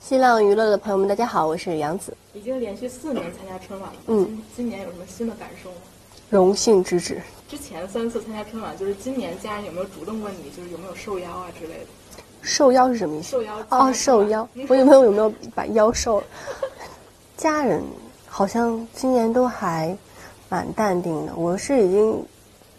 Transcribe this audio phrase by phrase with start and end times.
[0.00, 2.16] 新浪娱乐的朋友们，大家好，我是杨紫。
[2.32, 5.76] 已经连续四年参加春晚了，嗯，今今年有什么新的感受吗？
[6.30, 7.20] 荣幸之至。
[7.48, 11.86] 之前三次参加春晚，就是今年家人有没有主动问你，就是有没有受邀啊之类的？
[12.42, 13.30] 受邀是什么意思？
[13.30, 14.48] 受邀哦，受邀。
[14.68, 16.26] 我有没有有没有把腰瘦了？
[17.36, 17.82] 家人
[18.26, 19.96] 好像今年都还
[20.48, 21.34] 蛮淡定的。
[21.36, 22.24] 我是已经，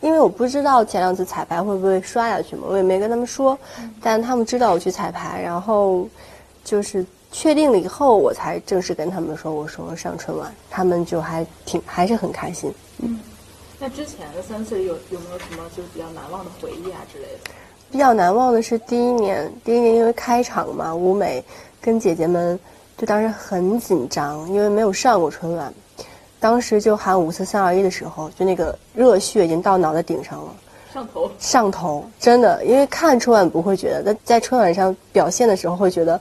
[0.00, 3.58] 因为我不知道前两次彩排会不会刷下去嘛，我也没跟他们说。
[4.02, 6.08] 但他们知道我去彩排，然后
[6.64, 12.72] 就是确定了以后，我才正式跟他们说我说上春晚，他们就还挺还是很开心。
[12.98, 13.20] 嗯，
[13.78, 17.50] 那之前的三次有有没有什么就是比较难忘的回忆啊之类的？
[17.90, 21.44] 比较难忘的是第一年，第一年因为开场嘛，舞美
[21.80, 22.58] 跟姐姐们
[22.96, 25.74] 就当时很紧张，因为没有上过春晚，
[26.40, 30.54] 当时就喊五四三二一的时候，就那个热血已经到脑袋顶上了，
[30.92, 36.20] 上头，上头，真的，因为看春晚不会觉得，但在春晚上表现的时候会觉得，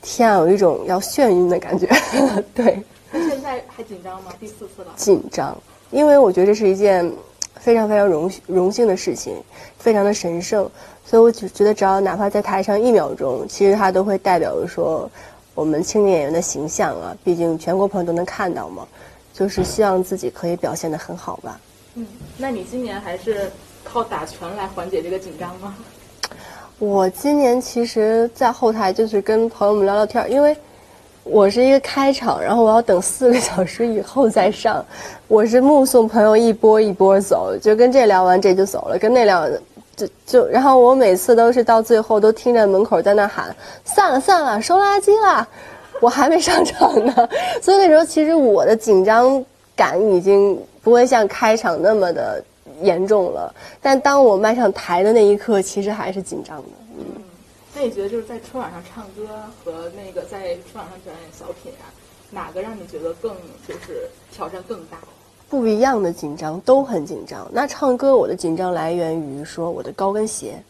[0.00, 1.86] 天啊，有一种要眩晕的感觉，
[2.54, 2.80] 对。
[3.10, 4.32] 那现在还紧张吗？
[4.38, 4.92] 第四次了。
[4.94, 5.56] 紧张，
[5.90, 7.10] 因为我觉得这是一件
[7.54, 9.34] 非常非常荣荣幸的事情，
[9.78, 10.70] 非常的神圣。
[11.04, 15.10] 所以我就觉得，只要哪怕在台上一秒钟，其实它都会代表着说，
[15.54, 17.16] 我们青年演员的形象啊。
[17.24, 18.86] 毕竟全国朋友都能看到嘛，
[19.32, 21.60] 就是希望自己可以表现的很好吧。
[21.94, 23.50] 嗯，那你今年还是
[23.84, 25.74] 靠打拳来缓解这个紧张吗？
[26.78, 30.56] 我今年其实，在后台就是跟朋友们聊聊天，因为
[31.24, 34.84] 我是一个开场，然后我要等四个小时以后再上，
[35.26, 39.48] 我是目送朋友一波一波走，就跟这聊完这就走了，跟那聊。
[39.96, 43.52] 就就，然后我每次都是到最后都听着门口在那喊
[43.84, 45.48] 散了散了，收垃圾了，
[46.00, 47.28] 我还没上场呢。
[47.60, 49.44] 所以那时候其实我的紧张
[49.76, 52.42] 感已经不会像开场那么的
[52.82, 53.54] 严重了。
[53.80, 56.68] 但当我迈上台的那一刻，其实还是紧张的。
[56.98, 57.04] 嗯，
[57.74, 59.28] 那你觉得就是在春晚上唱歌
[59.64, 61.86] 和那个在春晚上表演小品啊，
[62.30, 63.32] 哪个让你觉得更
[63.66, 64.98] 就是挑战更大？
[65.48, 67.48] 不一样的紧张都很紧张。
[67.50, 70.62] 那唱歌，我的紧张来源于说我的高跟鞋，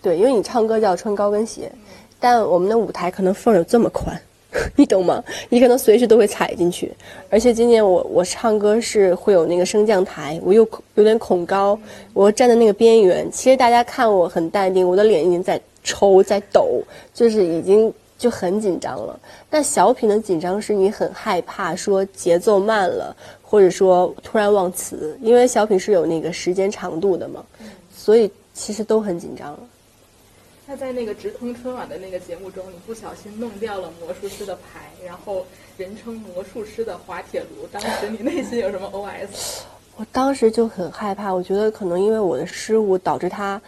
[0.00, 1.72] 对，因为你唱歌就要穿高跟鞋，
[2.20, 4.16] 但我们的舞台可能缝有这么宽，
[4.76, 5.22] 你懂吗？
[5.48, 6.92] 你可能随时都会踩进去。
[7.28, 11.78] 而且今年我我唱歌是会有那个升降台，我又有点恐高，
[12.12, 13.30] 我站在那个边缘。
[13.30, 16.82] 其实大家看我很淡定，我的脸已经在抽在抖，
[17.12, 19.18] 就是已经就很紧张了。
[19.50, 23.14] 但小品的紧张是你很害怕说节奏慢了。
[23.46, 27.40] 或者说突然忘词，因为小品是有那个时间长度的嘛，
[27.96, 29.56] 所以其实都很紧张。
[30.66, 35.44] 那在那个直通春晚的那个节目中，你不小心弄掉了魔术师的牌，然后
[35.76, 39.60] 人称魔术师的滑铁卢，当时你内心有什么 OS？
[39.96, 43.60] 我当时就很害怕，我觉得可能因为我的失误导致他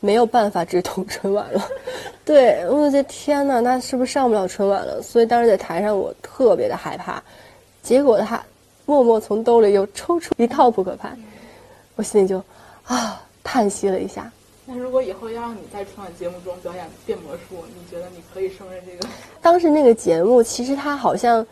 [0.00, 1.68] 没有办法直通春晚了。
[2.24, 5.02] 对，我觉得天哪，那是不是上不了春晚了？
[5.02, 7.22] 所以当时在台上我特别的害怕，
[7.82, 8.42] 结果他。
[8.86, 11.16] 默默从兜里又抽出一套扑克牌，
[11.96, 12.36] 我心里就
[12.84, 14.30] 啊叹息了一下。
[14.66, 19.08] 那如果以后要让你在春晚节目中表演变魔术，你觉得你可以胜任这个？
[19.42, 21.46] 当时那个节目其实它好像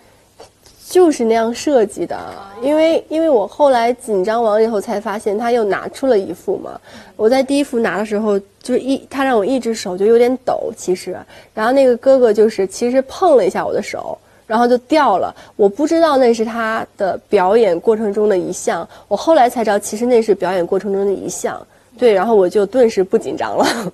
[0.89, 2.19] 就是那样设计的，
[2.63, 6.81] 因为因为我后来紧张完以后才发现，他又拿出了一副嘛。
[7.17, 11.15] 我在第一副拿的时候，就是一他让我一只手就有点抖，其实，
[11.53, 14.17] 然后那个哥哥就是其实碰了一下我的手。
[14.45, 21.65] 然后就掉了，我不知道那是他的表演过程中的一项，我后来才知道，其实那是表演过程中的一项。
[22.03, 23.93] 对，然后我就顿时不紧张了。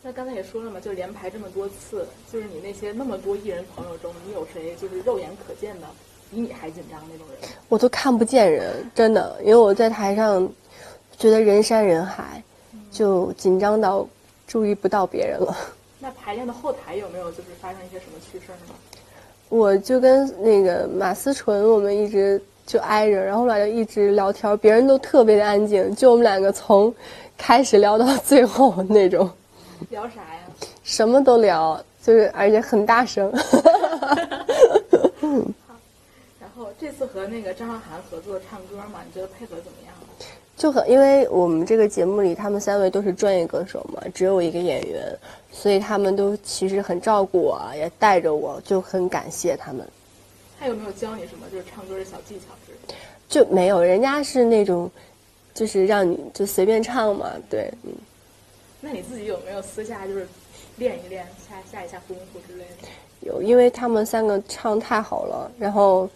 [0.00, 5.88] 那刚才也说了嘛，就连排这么多次，就是你那些那么多艺人朋友中，你有谁就是肉眼可见的
[6.30, 7.50] 比你还紧张那种人？
[7.68, 10.48] 我都看不见人，真的，因为我在台上
[11.18, 12.40] 觉得人山人海，
[12.92, 14.06] 就紧张到
[14.46, 15.56] 注意不到别人了。
[15.98, 18.74] 那排练的后台有没有就是发生一些什么趣事呢？
[19.48, 22.40] 我就跟那个马思纯，我们一直
[22.70, 26.94] 就挨着，然后我俩就一直聊天，别人都特别的安静，就我们两个从
[27.36, 29.28] 开始聊到最后那种。
[29.88, 30.38] 聊啥呀？
[30.84, 33.28] 什么都聊，就是而且很大声。
[35.66, 35.74] 好，
[36.38, 39.92] 然后这次和那个张韶涵合作唱歌嘛，你觉得配合怎么样？
[40.56, 45.18] 就很，因为我们这个节目里，他们三位都是专业歌手嘛，只有一个演员，
[45.50, 49.84] 所以他们都其实很照顾我，也带着我，就很感谢他们。
[50.60, 52.94] 他有没有教你什么就是唱歌的小技巧之类的？
[53.28, 54.90] 就没有，人家是那种，
[55.54, 57.92] 就是让你就随便唱嘛，对，嗯。
[58.82, 60.28] 那你自己有没有私下就是
[60.76, 62.88] 练一练，下下一下功夫之类的？
[63.20, 66.06] 有，因为他们三个唱太好了，然后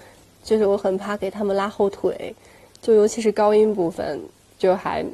[0.44, 2.35] 就是我很怕给他们拉后腿，
[2.82, 4.20] 就尤其是高音部分。
[4.56, 5.05] 就还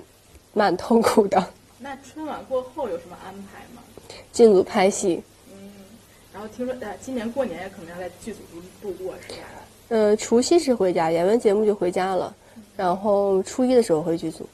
[0.52, 1.44] 蛮痛苦的。
[1.78, 3.82] 那春晚过后有什么安排吗？
[4.30, 5.22] 进组拍戏，嗯，
[6.40, 9.44] 然后听说呃，今年过年也可能要在剧组度度过，是吧？
[9.90, 12.34] 呃，除夕是回家，演完节目就回家了，
[12.78, 14.48] 然后初一的时候回剧组。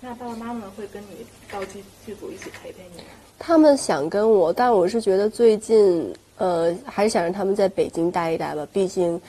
[0.00, 3.04] 那爸爸妈妈会跟你到剧剧组一起陪陪你吗？
[3.38, 9.20] 他们想跟我，但我是觉得最近，呃，还是想让他们在北京待一待吧，毕竟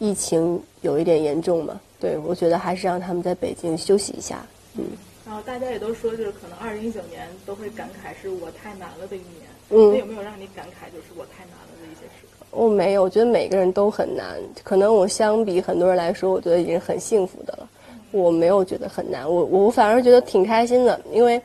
[0.00, 1.80] 疫情有一点严重嘛。
[1.98, 4.44] 对，我觉得还是让他们在北京休息一下。
[4.76, 4.84] 嗯。
[5.24, 9.48] 然后大家也都说，就是可能二零一九年都会感慨是我太难了的一年。
[9.70, 12.44] 嗯那有没有让你感慨就是我太难了的一些时刻？
[12.50, 14.36] 我没有，我觉得每个人都很难。
[14.62, 17.68] 可能我相比很多人来说，我觉得已经很幸福的了。
[18.10, 21.40] 我没有觉得很难，我我反而觉得挺开心的，因为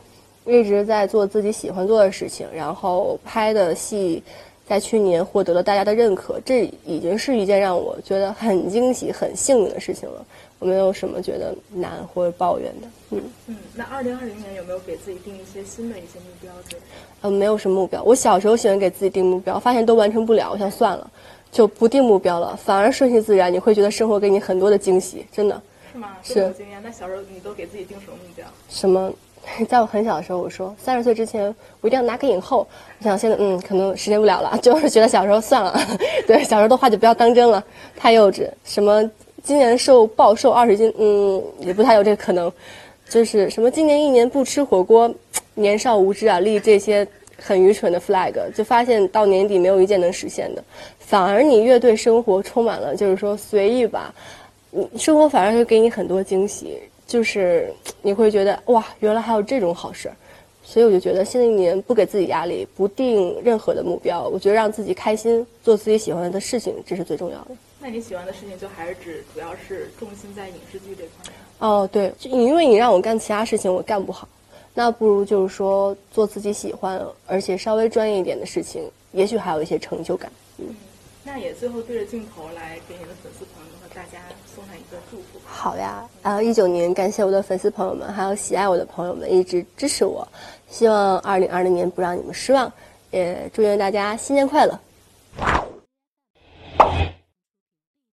[0.46, 4.22] 一直在做自己喜欢做的事情，然后拍的戏
[4.70, 10.24] 在去年获得了大家的认可，这已经是一件让我觉得很惊喜、很幸运的事情了。
[10.60, 16.88] 我没有什么觉得难或者抱怨的，嗯嗯，那二零二零年有没有给自己定一些新的一些目标之类的？
[17.22, 18.04] 呃，没有什么目标。
[18.04, 21.10] 我小时候喜欢给自己定目标，发现都完成不了，我想算了，
[21.52, 23.52] 就不定目标了，反而顺其自然。
[23.52, 25.60] 你会觉得生活给你很多的惊喜，真的。
[25.92, 26.18] 是吗？
[26.22, 26.80] 是这么有经验。
[26.84, 28.46] 那小时候你都给自己定什么目标？
[28.70, 29.12] 什么？
[29.68, 32.68] 在我很小的时候，我说三十岁之前我一定要拿个影后。
[33.00, 35.80] 我想现在嗯，可能实现不了了， 就是觉得小时候算了，
[36.28, 37.64] 对，小时候的话就不要当真了，
[37.96, 38.50] 太幼稚。
[38.64, 39.10] 什么
[39.44, 42.52] 今年瘦暴瘦二十斤，嗯，也不太有这个可能。
[43.10, 45.12] 就是什么今年一年不吃火锅，
[45.56, 47.08] 年少无知啊，立这些
[47.42, 50.64] 很愚蠢的 flag，就发现到年底没有一件能实现的。
[51.00, 54.14] 反而你越对生活充满了就是说随意吧，
[54.70, 56.78] 你生活反而会给你很多惊喜。
[57.10, 57.74] 就是
[58.04, 60.16] 你会觉得哇，原来还有这种好事儿，
[60.64, 67.48] 所以我就觉得新的一年不给自己压力，不定任何的目标，我觉得让自己开心，做自己喜欢的事情，这是最重要的。
[67.80, 71.34] 那你喜欢的事情就还是指主要是重心在影视剧这块面。
[71.58, 74.30] 哦，对，就因为你让我干其他事情，我干不好，
[74.76, 80.32] 那不如就是说做自己喜欢而且稍微专业一点的事情，也许还有一些成就感。
[80.60, 80.68] 嗯，
[81.24, 84.20] 那也最后对着镜头来给你的粉丝朋友们和大家
[84.60, 85.40] 送上一个祝福。
[85.46, 90.28] 好呀，啊，一九年感谢我的粉丝朋友们，还有喜爱我的朋友们一直支持我，
[90.70, 92.72] 希望二零二零年不让你们失望，
[93.12, 94.78] 也祝愿大家新年快乐。